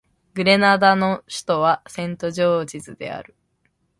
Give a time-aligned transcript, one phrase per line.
[0.33, 3.35] グレナダの首都はセントジョージズである